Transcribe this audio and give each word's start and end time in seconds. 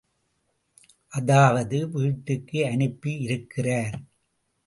அதாவது 1.11 1.89
வீட்டுக்கு 1.89 2.59
அனுப்பியிருக்கிறார். 2.67 3.97